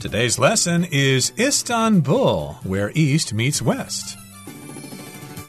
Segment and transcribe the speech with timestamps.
[0.00, 4.16] Today's lesson is Istanbul, where East meets West.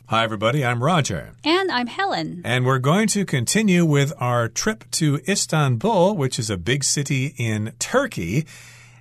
[0.07, 0.65] Hi, everybody.
[0.65, 1.35] I'm Roger.
[1.43, 2.41] And I'm Helen.
[2.43, 7.35] And we're going to continue with our trip to Istanbul, which is a big city
[7.37, 8.47] in Turkey.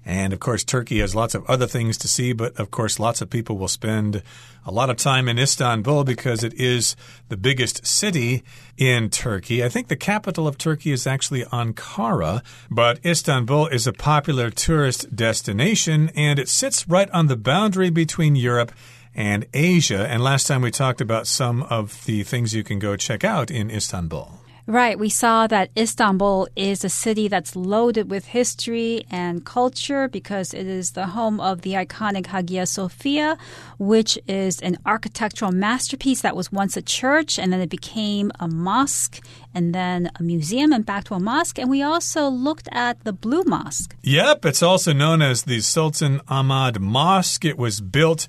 [0.09, 3.21] And of course, Turkey has lots of other things to see, but of course, lots
[3.21, 4.23] of people will spend
[4.65, 6.97] a lot of time in Istanbul because it is
[7.29, 8.43] the biggest city
[8.79, 9.63] in Turkey.
[9.63, 15.15] I think the capital of Turkey is actually Ankara, but Istanbul is a popular tourist
[15.15, 18.73] destination and it sits right on the boundary between Europe
[19.15, 20.09] and Asia.
[20.09, 23.51] And last time we talked about some of the things you can go check out
[23.51, 24.38] in Istanbul.
[24.69, 24.99] Right.
[24.99, 30.67] We saw that Istanbul is a city that's loaded with history and culture because it
[30.67, 33.39] is the home of the iconic Hagia Sophia,
[33.79, 38.47] which is an architectural masterpiece that was once a church and then it became a
[38.47, 41.59] mosque and then a museum and back to a mosque.
[41.59, 43.97] And we also looked at the Blue Mosque.
[44.03, 44.45] Yep.
[44.45, 47.47] It's also known as the Sultan Ahmad Mosque.
[47.47, 48.29] It was built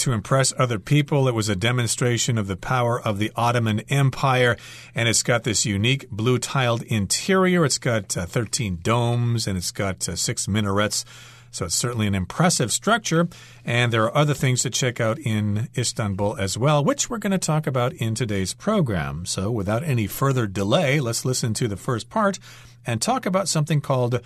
[0.00, 1.28] to impress other people.
[1.28, 4.56] It was a demonstration of the power of the Ottoman Empire,
[4.94, 7.64] and it's got this unique blue tiled interior.
[7.64, 11.04] It's got uh, 13 domes and it's got uh, six minarets.
[11.50, 13.28] So it's certainly an impressive structure.
[13.64, 17.32] And there are other things to check out in Istanbul as well, which we're going
[17.32, 19.26] to talk about in today's program.
[19.26, 22.38] So without any further delay, let's listen to the first part
[22.86, 24.20] and talk about something called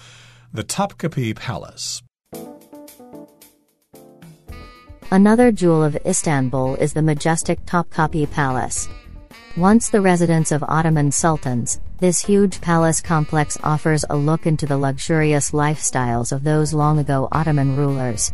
[0.53, 2.04] the Topkapi Palace.
[5.14, 8.88] Another jewel of Istanbul is the majestic Topkapi Palace.
[9.58, 14.78] Once the residence of Ottoman sultans, this huge palace complex offers a look into the
[14.78, 18.32] luxurious lifestyles of those long ago Ottoman rulers.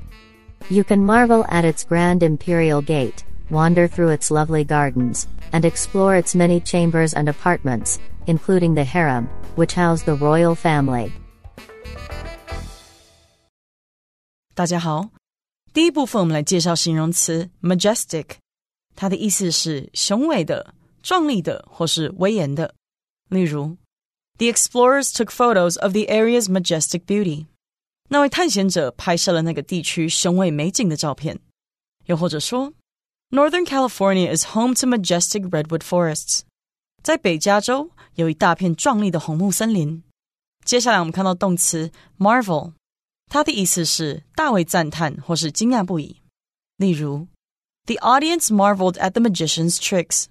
[0.69, 6.15] You can marvel at its grand imperial gate, wander through its lovely gardens, and explore
[6.15, 11.11] its many chambers and apartments, including the harem, which house the royal family.
[14.53, 15.09] 大家好，
[15.73, 18.25] 第一部分，我们来介绍形容词 majestic，
[18.95, 22.73] 它的意思是雄伟的、壮丽的或是威严的。
[23.29, 23.77] 例如，
[24.37, 27.47] The explorers took photos of the area's majestic beauty。
[28.09, 31.39] 那位探险者拍摄了那个地区雄伟美景的照片。
[32.05, 32.73] 又或者说，
[33.31, 36.41] Northern California is home to majestic redwood forests。
[37.01, 40.03] 在北加州有一大片壮丽的红木森林。
[40.63, 42.73] 接下来我们看到动词 marvel。
[43.30, 46.20] 它的意思是大为赞叹或是惊讶不已。
[46.76, 47.28] 例如
[47.86, 50.24] ，The audience marvelled at the magician's tricks。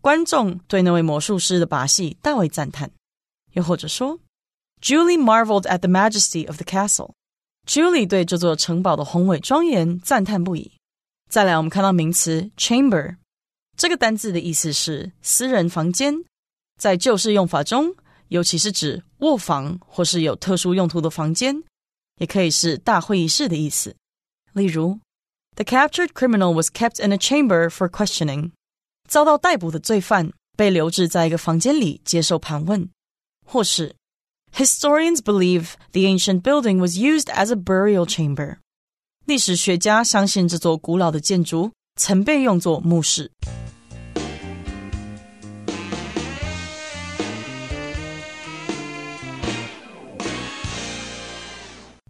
[0.00, 2.92] 观众对那位魔术师的把戏大为赞叹。
[3.54, 4.20] 又或者说
[4.80, 7.10] ，Julie marvelled at the majesty of the castle。
[7.66, 10.70] Julie 对这座城堡的宏伟庄严赞叹不已。
[11.28, 13.16] 再来，我们看到名词 chamber，
[13.76, 16.24] 这个单字的意思是私人房间。
[16.78, 17.96] 在旧式用法中，
[18.28, 21.64] 尤其是指卧房或是有特殊用途的房间。
[22.19, 23.95] 也可以是大会议室的意思。
[24.53, 24.99] 例如，
[25.55, 28.51] The captured criminal was kept in a chamber for questioning。
[29.07, 32.89] 遭到逮捕的罪犯被留置在一个房间里接受盘问。
[33.45, 33.95] 或是，
[34.55, 38.57] Historians believe the ancient building was used as a burial chamber。
[39.25, 43.31] 历史学家相信这座古老的建筑曾被用作墓室。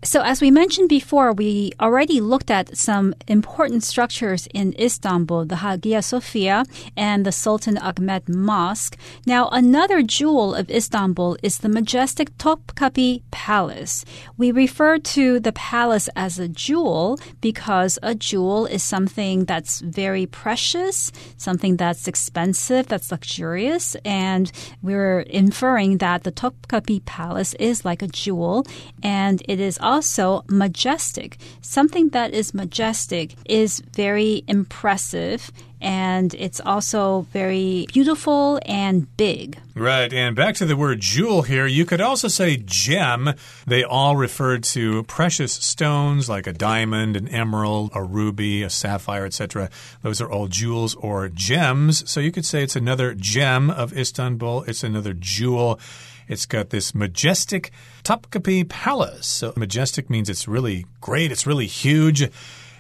[0.05, 5.57] So, as we mentioned before, we already looked at some important structures in Istanbul, the
[5.57, 6.65] Hagia Sophia
[6.97, 8.97] and the Sultan Ahmet Mosque.
[9.27, 14.05] Now, another jewel of Istanbul is the majestic Topkapi Palace.
[14.37, 20.27] We refer to the palace as a jewel because a jewel is something that's very
[20.27, 28.01] precious, something that's expensive, that's luxurious, and we're inferring that the Topkapi Palace is like
[28.01, 28.65] a jewel
[29.03, 31.39] and it is also majestic.
[31.63, 35.51] Something that is majestic is very impressive
[35.81, 39.59] and it's also very beautiful and big.
[39.75, 40.13] Right.
[40.13, 43.33] And back to the word jewel here, you could also say gem.
[43.67, 49.25] They all refer to precious stones like a diamond, an emerald, a ruby, a sapphire,
[49.25, 49.71] etc.
[50.03, 52.11] Those are all jewels or gems.
[52.11, 55.79] So you could say it's another gem of Istanbul, it's another jewel.
[56.29, 57.71] It's got this majestic
[58.05, 59.27] Topkapi Palace.
[59.27, 62.31] So majestic means it's really great, it's really huge,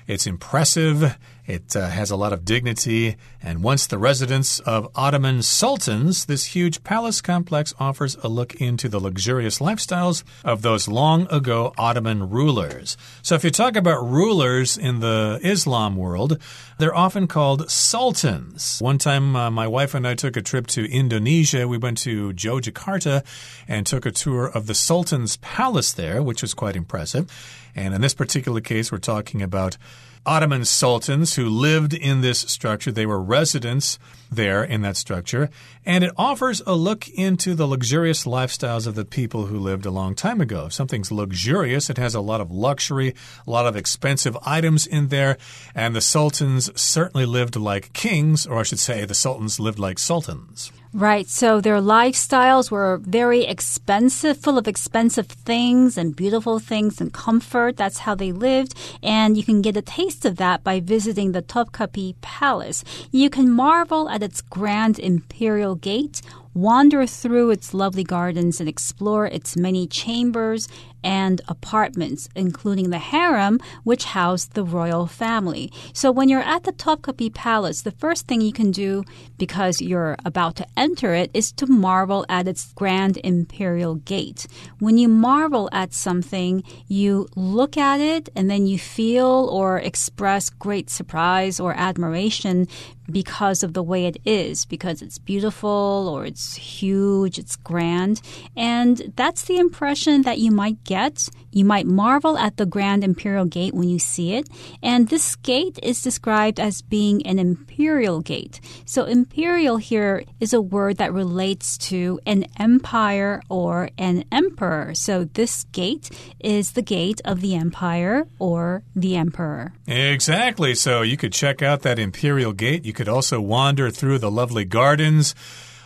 [0.06, 1.16] it's impressive,
[1.48, 6.44] It uh, has a lot of dignity, and once the residence of Ottoman sultans, this
[6.44, 12.28] huge palace complex offers a look into the luxurious lifestyles of those long ago Ottoman
[12.28, 12.98] rulers.
[13.22, 16.38] So, if you talk about rulers in the Islam world,
[16.76, 18.78] they're often called sultans.
[18.80, 21.66] One time, uh, my wife and I took a trip to Indonesia.
[21.66, 23.24] We went to Yogyakarta
[23.66, 27.26] and took a tour of the Sultan's palace there, which was quite impressive.
[27.74, 29.78] And in this particular case, we're talking about
[30.26, 32.92] Ottoman sultans who lived in this structure.
[32.92, 33.98] They were residents
[34.30, 35.50] there in that structure.
[35.86, 39.90] And it offers a look into the luxurious lifestyles of the people who lived a
[39.90, 40.66] long time ago.
[40.66, 43.14] If something's luxurious, it has a lot of luxury,
[43.46, 45.38] a lot of expensive items in there.
[45.74, 49.98] And the sultans certainly lived like kings, or I should say, the sultans lived like
[49.98, 50.72] sultans.
[50.94, 51.28] Right.
[51.28, 57.76] So their lifestyles were very expensive, full of expensive things and beautiful things and comfort.
[57.76, 58.74] That's how they lived.
[59.02, 62.84] And you can get a taste of that by visiting the Topkapi Palace.
[63.10, 66.22] You can marvel at its grand imperial gate
[66.54, 70.68] wander through its lovely gardens and explore its many chambers
[71.02, 75.72] and apartments, including the harem, which housed the royal family.
[75.92, 79.04] So when you're at the Topkapi Palace, the first thing you can do,
[79.36, 84.46] because you're about to enter it, is to marvel at its grand imperial gate.
[84.78, 90.50] When you marvel at something, you look at it and then you feel or express
[90.50, 92.66] great surprise or admiration
[93.10, 98.20] because of the way it is, because it's beautiful or it's huge, it's grand.
[98.56, 101.28] And that's the impression that you might get.
[101.50, 104.48] You might marvel at the Grand Imperial Gate when you see it.
[104.82, 108.60] And this gate is described as being an imperial gate.
[108.84, 114.94] So, imperial here is a word that relates to an empire or an emperor.
[114.94, 116.10] So, this gate
[116.40, 119.72] is the gate of the empire or the emperor.
[119.86, 120.74] Exactly.
[120.74, 122.84] So, you could check out that imperial gate.
[122.84, 125.32] You could also wander through the lovely gardens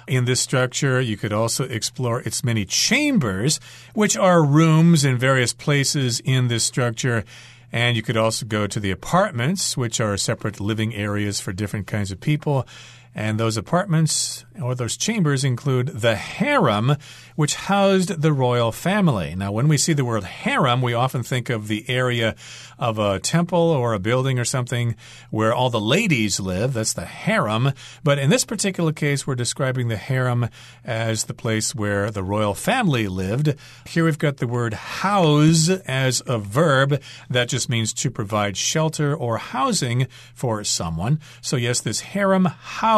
[0.08, 0.98] in this structure.
[0.98, 3.60] You could also explore its many chambers,
[3.92, 7.22] which are rooms in various places in this structure.
[7.70, 11.86] And you could also go to the apartments, which are separate living areas for different
[11.86, 12.66] kinds of people.
[13.14, 16.96] And those apartments or those chambers include the harem,
[17.36, 19.34] which housed the royal family.
[19.34, 22.34] Now, when we see the word harem, we often think of the area
[22.78, 24.96] of a temple or a building or something
[25.30, 26.72] where all the ladies live.
[26.72, 27.72] That's the harem.
[28.02, 30.48] But in this particular case, we're describing the harem
[30.84, 33.54] as the place where the royal family lived.
[33.86, 37.00] Here we've got the word house as a verb.
[37.28, 41.20] That just means to provide shelter or housing for someone.
[41.40, 42.46] So, yes, this harem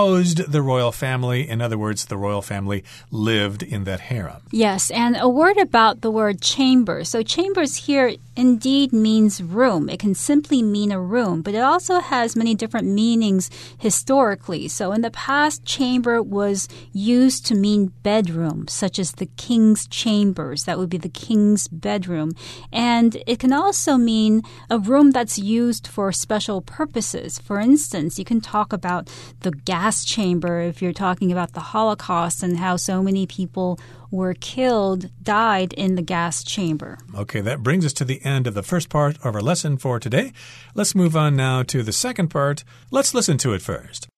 [0.05, 1.49] housed the royal family.
[1.49, 4.43] In other words, the royal family lived in that harem.
[4.51, 7.05] Yes, and a word about the word chamber.
[7.05, 9.89] So, chambers here indeed means room.
[9.89, 14.69] It can simply mean a room, but it also has many different meanings historically.
[14.69, 20.65] So, in the past, chamber was used to mean bedroom, such as the king's chambers.
[20.65, 22.33] That would be the king's bedroom.
[22.73, 27.39] And it can also mean a room that's used for special purposes.
[27.39, 29.09] For instance, you can talk about
[29.41, 33.79] the gas chamber if you're talking about the Holocaust and how so many people
[34.11, 36.99] were killed, died in the gas chamber.
[37.14, 40.00] Okay, that brings us to the end of the first part of our lesson for
[40.00, 40.32] today.
[40.75, 42.64] Let's move on now to the second part.
[42.91, 44.08] Let's listen to it first.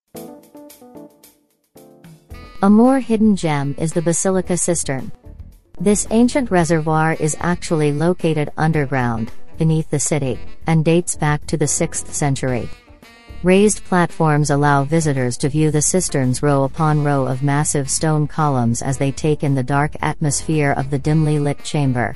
[2.63, 5.11] A more hidden gem is the Basilica Cistern.
[5.79, 11.67] This ancient reservoir is actually located underground, beneath the city, and dates back to the
[11.67, 12.71] 6th century.
[13.46, 18.84] Raised platforms allow visitors to view the cisterns row upon row of massive stone columns
[18.84, 22.14] as they take in the dark atmosphere of the dimly lit chamber.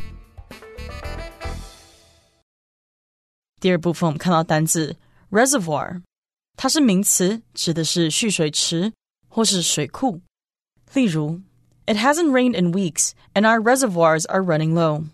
[3.59, 4.97] 第二部分我们看到单字
[5.31, 6.03] reservoir，
[6.55, 8.93] 它是名词，指的是蓄水池
[9.27, 10.21] 或是水库。
[10.93, 11.41] 例如，
[11.87, 15.05] It hasn't rained in weeks and our reservoirs are running low。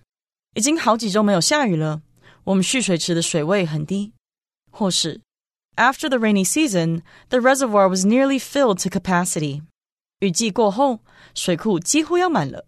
[0.55, 2.01] 已经好几周没有下雨了，
[2.43, 4.11] 我们蓄水池的水位很低。
[4.69, 5.21] 或是
[5.77, 9.61] after the rainy season, the reservoir was nearly filled to capacity.
[10.19, 10.99] 雨季过后，
[11.33, 12.65] 水库几乎要满了。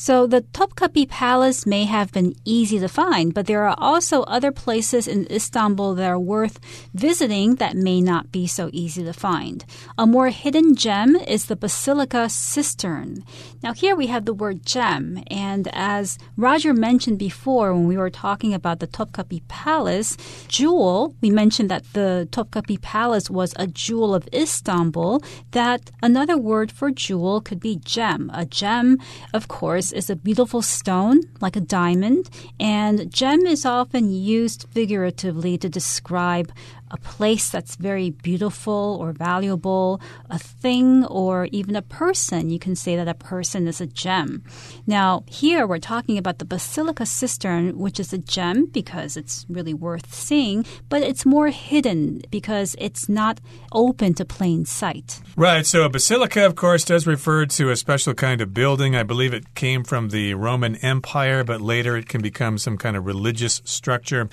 [0.00, 4.52] So the Topkapi Palace may have been easy to find, but there are also other
[4.52, 6.60] places in Istanbul that are worth
[6.94, 9.64] visiting that may not be so easy to find.
[9.98, 13.24] A more hidden gem is the Basilica Cistern.
[13.60, 18.08] Now, here we have the word gem, and as Roger mentioned before when we were
[18.08, 24.14] talking about the Topkapi Palace, jewel, we mentioned that the Topkapi Palace was a jewel
[24.14, 28.30] of Istanbul, that another word for jewel could be gem.
[28.32, 29.00] A gem,
[29.34, 35.58] of course, is a beautiful stone, like a diamond, and gem is often used figuratively
[35.58, 36.52] to describe
[36.90, 42.50] a place that's very beautiful or valuable, a thing or even a person.
[42.50, 44.42] You can say that a person is a gem.
[44.86, 49.74] Now, here we're talking about the Basilica Cistern, which is a gem because it's really
[49.74, 53.40] worth seeing, but it's more hidden because it's not
[53.72, 55.20] open to plain sight.
[55.36, 55.66] Right.
[55.66, 58.96] So a basilica, of course, does refer to a special kind of building.
[58.96, 62.96] I believe it came from the Roman Empire, but later it can become some kind
[62.96, 64.28] of religious structure.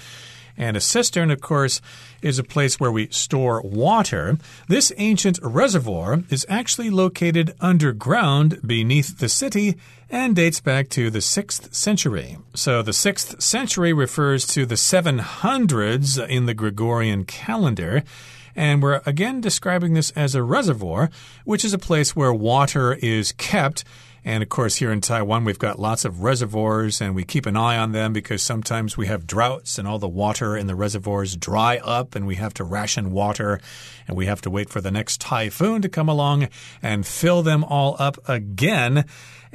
[0.58, 1.82] And a cistern, of course,
[2.22, 4.38] is a place where we store water.
[4.68, 9.76] This ancient reservoir is actually located underground beneath the city
[10.10, 12.38] and dates back to the 6th century.
[12.54, 18.04] So the 6th century refers to the 700s in the Gregorian calendar.
[18.56, 21.10] And we're again describing this as a reservoir,
[21.44, 23.84] which is a place where water is kept
[24.27, 27.55] and of course, here in Taiwan, we've got lots of reservoirs and we keep an
[27.55, 31.36] eye on them because sometimes we have droughts and all the water in the reservoirs
[31.36, 33.60] dry up and we have to ration water
[34.08, 36.48] and we have to wait for the next typhoon to come along
[36.82, 39.05] and fill them all up again.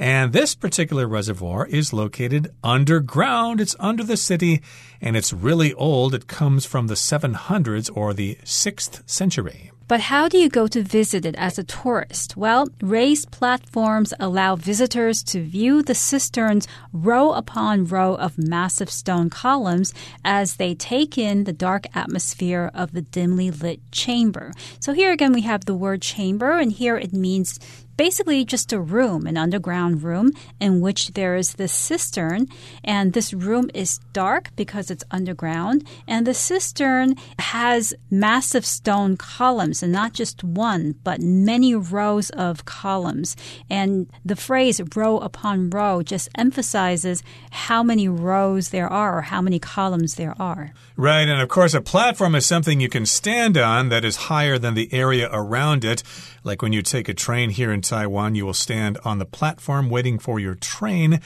[0.01, 3.61] And this particular reservoir is located underground.
[3.61, 4.63] It's under the city
[4.99, 6.15] and it's really old.
[6.15, 9.71] It comes from the 700s or the 6th century.
[9.87, 12.35] But how do you go to visit it as a tourist?
[12.35, 19.29] Well, raised platforms allow visitors to view the cisterns row upon row of massive stone
[19.29, 19.93] columns
[20.25, 24.53] as they take in the dark atmosphere of the dimly lit chamber.
[24.79, 27.59] So here again we have the word chamber, and here it means
[28.01, 32.47] basically just a room, an underground room in which there is this cistern.
[32.83, 35.87] And this room is dark because it's underground.
[36.07, 42.65] And the cistern has massive stone columns, and not just one, but many rows of
[42.65, 43.37] columns.
[43.69, 49.41] And the phrase row upon row just emphasizes how many rows there are or how
[49.43, 50.73] many columns there are.
[50.97, 51.29] Right.
[51.29, 54.73] And of course, a platform is something you can stand on that is higher than
[54.73, 56.01] the area around it.
[56.43, 59.89] Like when you take a train here in Taiwan, you will stand on the platform
[59.89, 61.19] waiting for your train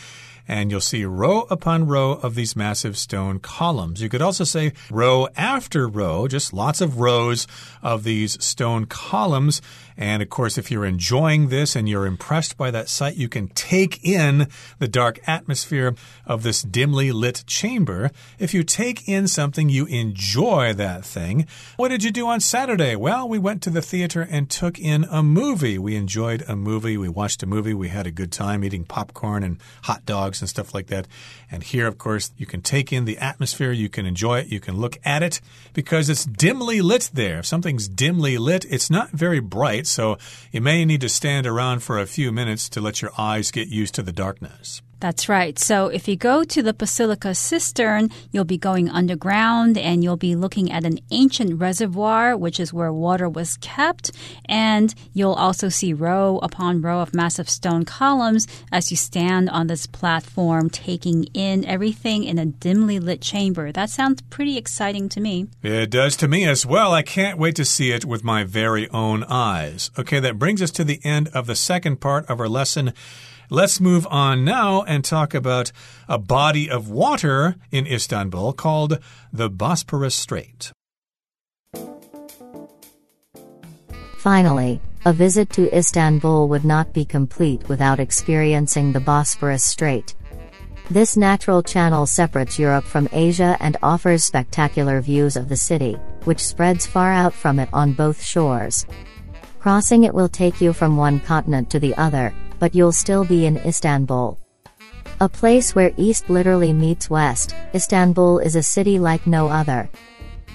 [0.48, 4.02] and you'll see row upon row of these massive stone columns.
[4.02, 7.48] You could also say row after row, just lots of rows
[7.82, 9.62] of these stone columns.
[9.98, 13.48] And of course, if you're enjoying this and you're impressed by that sight, you can
[13.50, 14.50] take in
[14.80, 18.12] the dark atmosphere of this dimly lit chamber.
[18.38, 21.48] If you take in something, you enjoy that thing.
[21.78, 22.96] What did you do on Saturday?
[22.96, 25.78] Well, we went to the theater and took in a movie.
[25.78, 26.98] We enjoyed a movie.
[26.98, 27.74] We watched a movie.
[27.74, 31.08] We had a good time eating popcorn and hot dogs and stuff like that.
[31.52, 33.72] And here, of course, you can take in the atmosphere.
[33.72, 34.48] You can enjoy it.
[34.48, 35.42] You can look at it
[35.74, 37.40] because it's dimly lit there.
[37.40, 40.18] If something's dimly lit, it's not very bright so
[40.52, 43.68] you may need to stand around for a few minutes to let your eyes get
[43.68, 44.82] used to the darkness.
[45.06, 45.60] That's right.
[45.60, 50.36] So if you go to the Basilica Cistern, you'll be going underground and you'll be
[50.36, 54.10] looking at an ancient reservoir, which is where water was kept.
[54.46, 59.68] And you'll also see row upon row of massive stone columns as you stand on
[59.68, 63.72] this platform, taking in everything in a dimly lit chamber.
[63.72, 65.46] That sounds pretty exciting to me.
[65.62, 66.94] It does to me as well.
[66.94, 69.92] I can't wait to see it with my very own eyes.
[70.00, 72.92] Okay, that brings us to the end of the second part of our lesson.
[73.50, 75.72] Let's move on now and talk about
[76.08, 79.00] a body of water in Istanbul called
[79.32, 80.72] the Bosporus Strait.
[84.18, 90.16] Finally, a visit to Istanbul would not be complete without experiencing the Bosporus Strait.
[90.90, 96.40] This natural channel separates Europe from Asia and offers spectacular views of the city, which
[96.40, 98.88] spreads far out from it on both shores.
[99.60, 103.47] Crossing it will take you from one continent to the other, but you'll still be
[103.47, 104.39] in Istanbul.
[105.21, 109.89] A place where East literally meets West, Istanbul is a city like no other.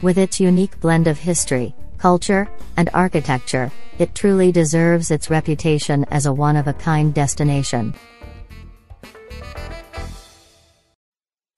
[0.01, 6.25] With its unique blend of history, culture, and architecture, it truly deserves its reputation as
[6.25, 7.93] a one of a kind destination.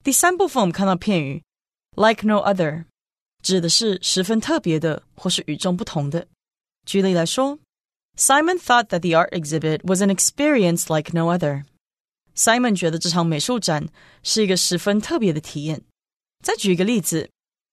[0.04, 1.42] 第三部分我们看到片语
[1.96, 2.84] like no other，
[3.42, 6.26] 指的是十分特别的或是与众不同的。
[6.86, 7.58] 举例来说
[8.16, 11.64] ，Simon thought that the art exhibit was an experience like no other.
[12.34, 13.88] Simon 觉得这场美术展
[14.22, 15.82] 是一个十分特别的体验。
[16.44, 17.30] 再举一个例子，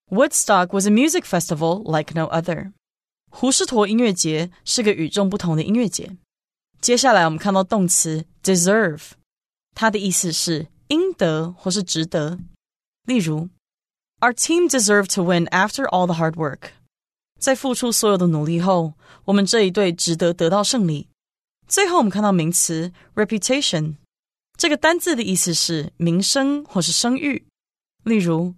[0.10, 2.72] Woodstock was a music festival like no other。
[3.30, 6.18] 胡士陀音乐节是个与众不同的音乐节。
[6.82, 9.12] 接下来我们看到动词 deserve，
[9.76, 12.40] 它的意思是应得或是值得。
[13.06, 13.50] 例如，
[14.22, 16.72] Our team deserved to win after all the hard work。
[17.40, 18.94] 在付出所有的努力后，
[19.26, 21.10] 我们这一队值得得到胜利。
[21.68, 23.96] 最后，我们看到名词 reputation，
[24.58, 27.46] 这个单字的意思是名声或是声誉。
[28.04, 28.56] 例如，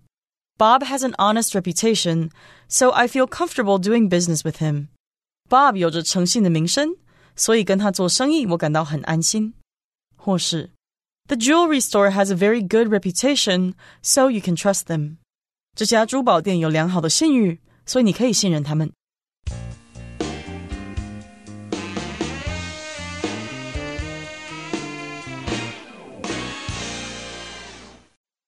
[0.57, 2.29] Bob has an honest reputation,
[2.67, 4.87] so I feel comfortable doing business with him.
[5.49, 6.97] Bob 有着诚信的名声，
[7.35, 9.53] 所以跟他做生意我感到很安心。
[10.15, 10.71] 或是，
[11.27, 15.17] The jewelry store has a very good reputation, so you can trust them.
[15.75, 17.61] 这家珠宝店有良好的信誉。
[17.86, 18.90] 所以你可以信任他们。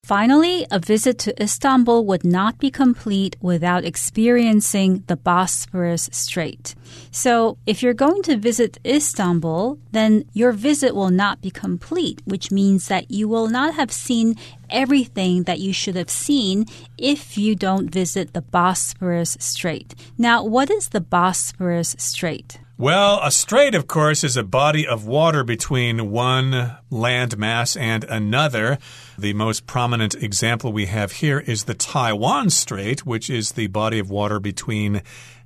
[0.04, 6.75] Finally, a visit to Istanbul would not be complete without experiencing the Bosporus Strait.
[7.11, 12.50] So, if you're going to visit Istanbul, then your visit will not be complete, which
[12.50, 14.37] means that you will not have seen
[14.68, 16.66] everything that you should have seen
[16.99, 19.94] if you don't visit the Bosporus Strait.
[20.18, 22.58] Now, what is the Bosporus Strait?
[22.76, 28.02] Well, a strait, of course, is a body of water between one land mass and
[28.02, 28.78] another.
[29.16, 34.00] The most prominent example we have here is the Taiwan Strait, which is the body
[34.00, 35.02] of water between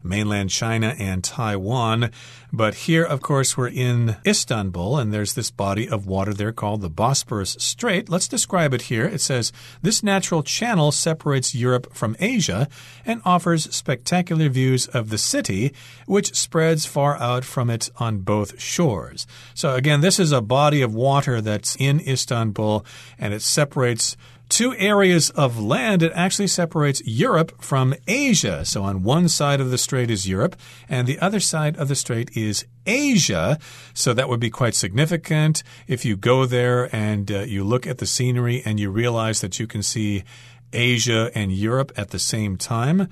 [0.09, 2.11] mainland China and Taiwan.
[2.51, 6.81] But here, of course, we're in Istanbul, and there's this body of water there called
[6.81, 8.09] the Bosporus Strait.
[8.09, 9.05] Let's describe it here.
[9.05, 12.67] It says this natural channel separates Europe from Asia
[13.05, 15.75] and offers spectacular views of the city,
[16.07, 19.27] which spreads far out from it on both shores.
[19.53, 22.85] So, again, this is a body of water that's in Istanbul,
[23.19, 24.17] and it separates
[24.49, 26.03] two areas of land.
[26.03, 28.65] It actually separates Europe from Asia.
[28.65, 30.57] So on one side of the strait is Europe,
[30.89, 33.59] and the other side of the strait is Asia.
[33.95, 37.99] So that would be quite significant if you go there and uh, you look at
[37.99, 40.25] the scenery and you realize that you can see
[40.73, 43.09] Asia and Europe at the same time.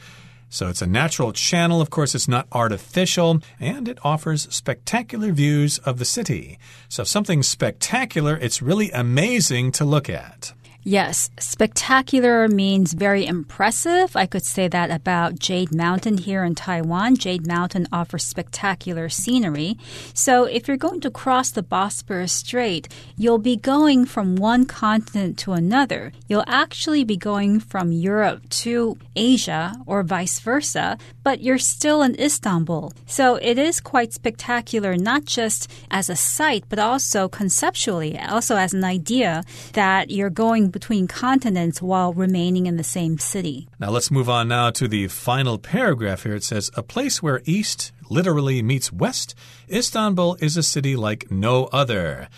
[0.48, 1.80] So it's a natural channel.
[1.80, 6.58] Of course, it's not artificial, and it offers spectacular views of the city.
[6.88, 10.52] So if something's spectacular, it's really amazing to look at.
[10.88, 14.14] Yes, spectacular means very impressive.
[14.14, 17.16] I could say that about Jade Mountain here in Taiwan.
[17.16, 19.78] Jade Mountain offers spectacular scenery.
[20.14, 25.36] So if you're going to cross the Bosporus Strait, you'll be going from one continent
[25.38, 26.12] to another.
[26.28, 32.14] You'll actually be going from Europe to Asia or vice versa, but you're still in
[32.20, 32.92] Istanbul.
[33.06, 38.72] So it is quite spectacular, not just as a sight, but also conceptually, also as
[38.72, 43.66] an idea that you're going between continents while remaining in the same city.
[43.80, 46.36] Now let's move on now to the final paragraph here.
[46.36, 49.34] It says, A place where east literally meets west,
[49.68, 52.28] Istanbul is a city like no other.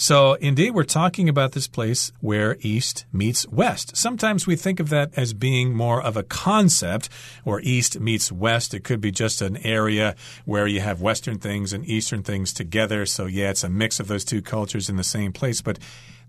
[0.00, 3.98] So, indeed, we're talking about this place where East meets West.
[3.98, 7.10] Sometimes we think of that as being more of a concept,
[7.44, 8.72] or East meets West.
[8.72, 13.04] It could be just an area where you have Western things and Eastern things together.
[13.04, 15.60] So, yeah, it's a mix of those two cultures in the same place.
[15.60, 15.78] But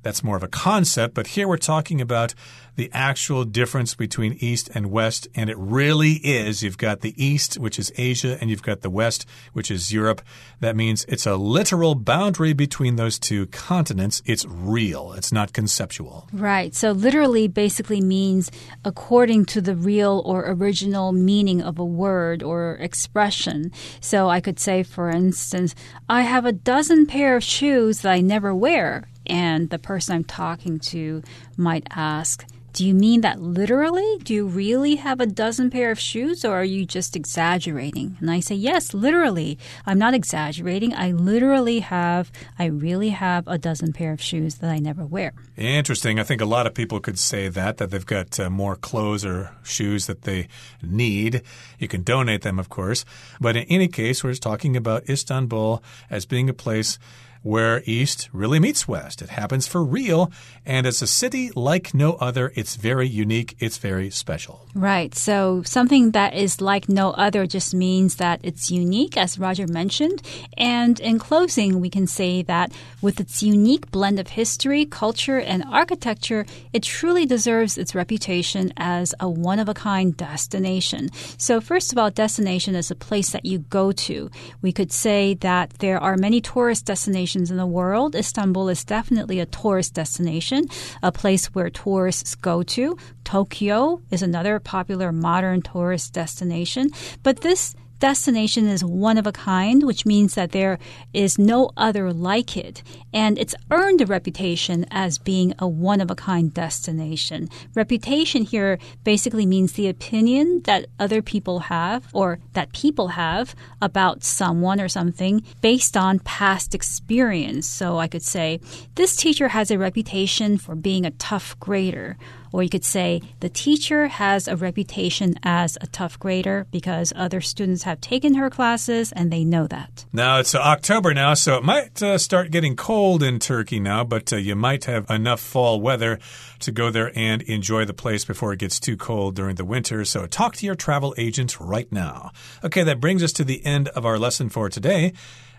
[0.01, 2.33] that's more of a concept, but here we're talking about
[2.75, 6.63] the actual difference between East and West, and it really is.
[6.63, 10.21] You've got the East, which is Asia, and you've got the West, which is Europe.
[10.61, 14.21] That means it's a literal boundary between those two continents.
[14.25, 16.27] It's real, it's not conceptual.
[16.31, 16.73] Right.
[16.73, 18.51] So, literally basically means
[18.85, 23.71] according to the real or original meaning of a word or expression.
[23.99, 25.75] So, I could say, for instance,
[26.07, 29.10] I have a dozen pair of shoes that I never wear.
[29.31, 31.23] And the person I'm talking to
[31.55, 34.17] might ask, do you mean that literally?
[34.23, 38.17] Do you really have a dozen pair of shoes or are you just exaggerating?
[38.19, 39.57] And I say, yes, literally.
[39.85, 40.93] I'm not exaggerating.
[40.93, 45.33] I literally have, I really have a dozen pair of shoes that I never wear.
[45.57, 46.19] Interesting.
[46.19, 49.25] I think a lot of people could say that, that they've got uh, more clothes
[49.25, 50.47] or shoes that they
[50.81, 51.41] need.
[51.77, 53.03] You can donate them, of course.
[53.39, 56.99] But in any case, we're just talking about Istanbul as being a place
[57.43, 59.21] where East really meets West.
[59.21, 60.31] It happens for real,
[60.65, 62.51] and it's a city like no other.
[62.55, 64.67] It's very unique, it's very special.
[64.75, 65.13] Right.
[65.15, 70.21] So, something that is like no other just means that it's unique, as Roger mentioned.
[70.57, 75.63] And in closing, we can say that with its unique blend of history, culture, and
[75.63, 81.09] architecture, it truly deserves its reputation as a one of a kind destination.
[81.37, 84.29] So, first of all, destination is a place that you go to.
[84.61, 88.83] We could say that there are many tourist destinations destinations in the world, Istanbul is
[88.83, 90.65] definitely a tourist destination,
[91.01, 92.97] a place where tourists go to.
[93.23, 96.89] Tokyo is another popular modern tourist destination.
[97.23, 100.79] But this destination is one of a kind, which means that there
[101.13, 102.83] is no other like it.
[103.13, 107.47] And it's earned a reputation as being a one of a kind destination.
[107.75, 114.23] Reputation here basically means the opinion that other people have or that people have about
[114.23, 117.69] someone or something based on past experience.
[117.69, 118.59] So I could say,
[118.95, 122.17] this teacher has a reputation for being a tough grader
[122.51, 127.41] or you could say the teacher has a reputation as a tough grader because other
[127.41, 130.05] students have taken her classes and they know that.
[130.11, 134.03] Now it's uh, October now, so it might uh, start getting cold in Turkey now,
[134.03, 136.19] but uh, you might have enough fall weather
[136.59, 140.03] to go there and enjoy the place before it gets too cold during the winter.
[140.05, 142.31] So talk to your travel agent right now.
[142.63, 145.13] Okay, that brings us to the end of our lesson for today.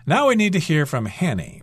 [0.05, 1.62] Now we need to hear from Hanny.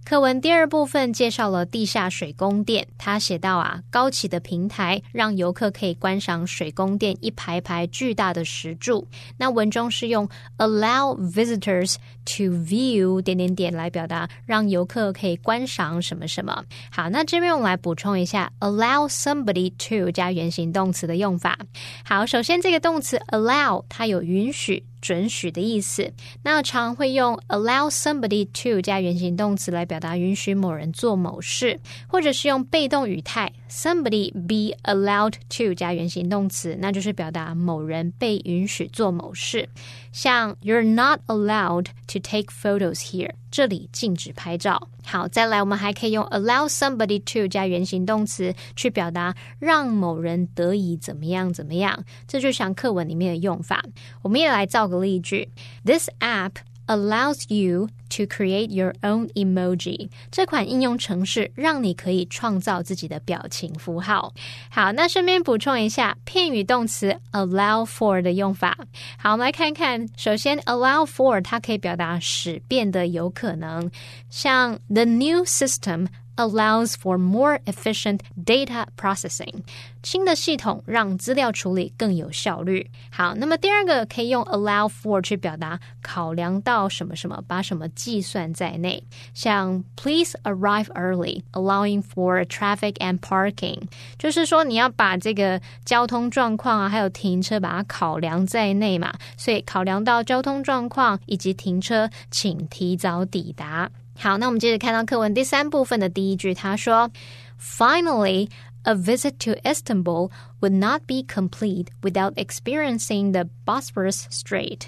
[0.03, 2.85] 课文第二部分介绍了地下水宫殿。
[2.97, 9.07] 他写到啊，高起的平台让游客可以观赏水宫殿一排排巨大的石柱。
[9.37, 16.65] 那文中是用 allow visitors to view 点点点来表达，让游客可以观赏什么什么。
[16.91, 21.57] 好，那这边我们来补充一下 allow somebody to 加原形动词的用法。
[22.03, 24.83] 好，首先这个动词 allow 它有允许。
[25.01, 31.77] 准许的意思，那常会用 allow somebody to 加原形动词来表达允许某人做某事，
[32.07, 39.67] 或者是用被动语态 somebody be allowed to 加原形动词，那就是表达某人被允许做某事。
[40.13, 44.87] 像 You're not allowed to take photos here，这里禁止拍照。
[45.03, 52.01] 好，再来，我们还可以用 allow somebody to 加原形动词去表达让某人得以怎么样怎么样。
[52.25, 53.83] 这就像课文里面的用法。
[54.21, 55.49] 我们也来造个例句
[55.83, 56.51] ：This app。
[56.91, 60.09] Allows you to create your own emoji。
[60.29, 64.33] 这款应用程式让你可以创造自己的表情符号。
[64.69, 68.77] 好，那顺便补充一下片语动词 allow for 的用法。
[69.17, 73.89] 好，我们来看看，首先 allow for 它可以表达使变得有可能，
[74.29, 76.07] 像 the new system。
[76.35, 79.63] Allows for more efficient data processing。
[80.03, 82.89] 新的系统让资料处理更有效率。
[83.11, 89.03] 好，那么第二个可以用 allow for 去表达考量到什么什么，把什么计算在内。
[89.35, 93.79] 像 please arrive early, allowing for traffic and parking，
[94.17, 99.13] 就是说你要把这个交通状况啊，还有停车把它考量在内嘛。
[99.37, 103.91] 所以考量到交通状况以及停车，请提早抵达。
[104.20, 108.48] 好，那我们接着看到课文第三部分的第一句，他说：“Finally,
[108.84, 110.30] a visit to Istanbul
[110.61, 114.83] would not be complete without experiencing the Bosporus Strait.”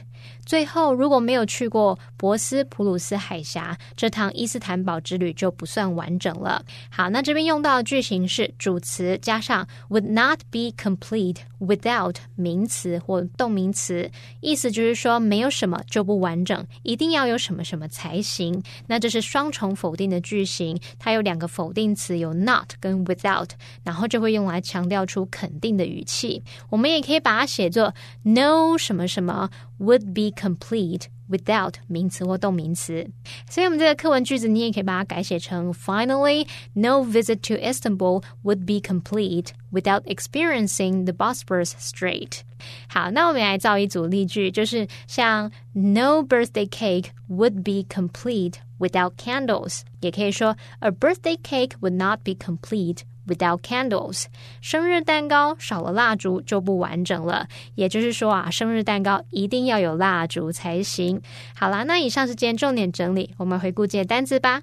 [0.45, 6.63] 最后，如果没有去过博斯普鲁斯海峡，这趟伊斯坦堡之旅就不算完整了。
[6.89, 14.09] 好，那这边用到的句型是主词加上 would not be complete without 名词或动名词，
[14.39, 18.63] 意思就是说没有什么就不完整，一定要有什么什么才行。
[18.87, 23.49] 那这是双重否定的句型，它有两个否定词，有 not 跟 without，
[23.83, 26.42] 然后就会用来强调出肯定的语气。
[26.70, 33.06] 我们也可以把它写作 no 什么什么 would be complete without 名词或动名词。
[33.50, 42.40] 所以，我们这个课文句子你也可以把它改写成：Finally, no visit to Istanbul would be complete without experiencing the Bosporus Strait。
[42.88, 53.02] 好，那我们来造一组例句，就是像 No birthday cake would be complete without candles，也可以说 A birthday cake would not be complete
[53.26, 54.24] Without candles，
[54.62, 57.46] 生日蛋糕少了蜡烛就不完整了。
[57.74, 61.20] 也就是说啊，生日蛋糕一定要有蜡烛才行。
[61.54, 64.62] 好啦，那以上是今天重点整理，我们回顾这些单词吧。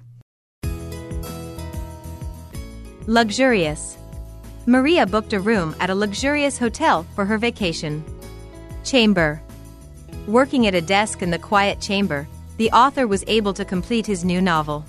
[3.06, 3.94] Luxurious.
[4.66, 8.02] Maria booked a room at a luxurious hotel for her vacation.
[8.82, 9.38] Chamber.
[10.26, 14.24] Working at a desk in the quiet chamber, the author was able to complete his
[14.24, 14.84] new novel.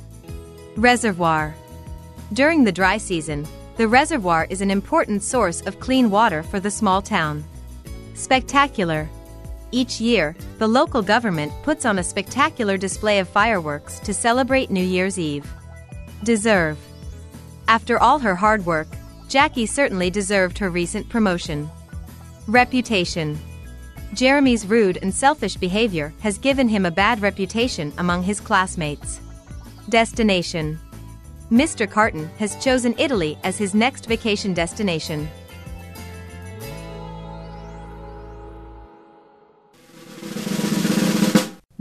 [0.76, 1.54] Reservoir.
[2.34, 3.46] During the dry season,
[3.77, 7.45] the reservoir is an important source of clean water for the small town.
[8.15, 9.09] Spectacular.
[9.71, 14.85] Each year, the local government puts on a spectacular display of fireworks to celebrate New
[14.85, 15.51] Year's Eve.
[16.23, 16.79] Deserve.
[17.69, 18.89] After all her hard work,
[19.29, 21.71] Jackie certainly deserved her recent promotion.
[22.47, 23.39] Reputation.
[24.13, 29.21] Jeremy's rude and selfish behavior has given him a bad reputation among his classmates.
[29.89, 30.79] Destination.
[31.53, 31.89] Mr.
[31.89, 35.29] Carton has chosen Italy as his next vacation destination.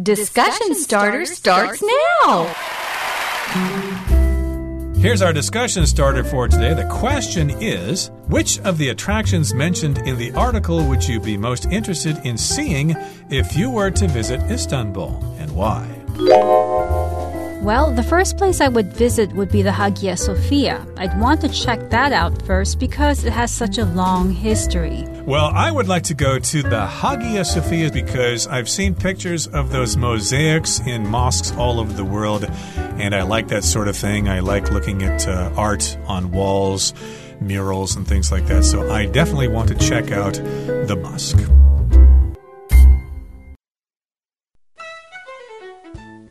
[0.03, 1.81] Discussion starter starts
[2.21, 2.53] now.
[4.97, 6.73] Here's our discussion starter for today.
[6.73, 11.65] The question is Which of the attractions mentioned in the article would you be most
[11.67, 12.93] interested in seeing
[13.29, 15.87] if you were to visit Istanbul and why?
[17.61, 20.83] Well, the first place I would visit would be the Hagia Sophia.
[20.97, 25.05] I'd want to check that out first because it has such a long history.
[25.27, 29.69] Well, I would like to go to the Hagia Sophia because I've seen pictures of
[29.69, 32.45] those mosaics in mosques all over the world,
[32.97, 34.27] and I like that sort of thing.
[34.27, 36.95] I like looking at uh, art on walls,
[37.39, 38.65] murals, and things like that.
[38.65, 41.37] So I definitely want to check out the mosque.